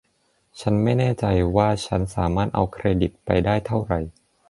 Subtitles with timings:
[0.59, 1.25] ฉันไม่แน่ใจ
[1.55, 3.99] ว่าฉันสามารถเอาเครดิตไปได้เท่าไหร่